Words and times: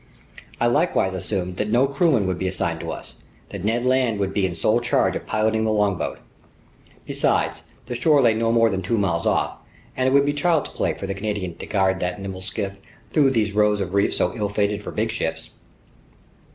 I 0.59 0.65
likewise 0.65 1.13
assumed 1.13 1.57
that 1.57 1.69
no 1.69 1.85
crewmen 1.85 2.25
would 2.25 2.39
be 2.39 2.47
assigned 2.47 2.79
to 2.79 2.89
us, 2.91 3.17
that 3.49 3.63
Ned 3.63 3.85
Land 3.85 4.19
would 4.19 4.33
be 4.33 4.47
in 4.47 4.55
sole 4.55 4.81
charge 4.81 5.15
of 5.15 5.27
piloting 5.27 5.63
the 5.63 5.69
longboat. 5.71 6.17
Besides, 7.05 7.61
the 7.85 7.93
shore 7.93 8.19
lay 8.23 8.33
no 8.33 8.51
more 8.51 8.71
than 8.71 8.81
two 8.81 8.97
miles 8.97 9.27
off, 9.27 9.59
and 9.95 10.07
it 10.07 10.11
would 10.11 10.25
be 10.25 10.33
child's 10.33 10.69
play 10.71 10.95
for 10.95 11.05
the 11.05 11.13
Canadian 11.13 11.53
to 11.57 11.67
guide 11.67 11.99
that 11.99 12.19
nimble 12.19 12.41
skiff 12.41 12.79
through 13.13 13.29
those 13.29 13.51
rows 13.51 13.79
of 13.79 13.93
reefs 13.93 14.17
so 14.17 14.33
ill 14.35 14.49
fated 14.49 14.81
for 14.81 14.89
big 14.89 15.11
ships. 15.11 15.51